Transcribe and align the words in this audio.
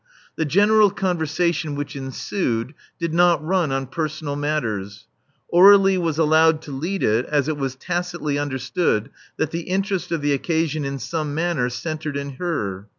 The 0.35 0.45
general 0.45 0.89
con 0.89 1.19
versation 1.19 1.75
which 1.75 1.95
ensued 1.95 2.73
did 2.97 3.13
not 3.13 3.45
run 3.45 3.71
on 3.71 3.85
personal 3.85 4.35
matters. 4.35 5.05
Aur^lie 5.53 5.99
was 6.01 6.17
allowed 6.17 6.63
to 6.63 6.71
lead 6.71 7.03
it, 7.03 7.27
as 7.27 7.47
it 7.47 7.55
was 7.55 7.75
tacitly 7.75 8.39
understood 8.39 9.11
that 9.37 9.51
the 9.51 9.69
interest 9.69 10.11
of 10.11 10.21
the 10.23 10.33
occasion 10.33 10.85
in 10.85 10.97
some 10.97 11.35
manner 11.35 11.69
centred 11.69 12.17
in 12.17 12.37
her. 12.37 12.87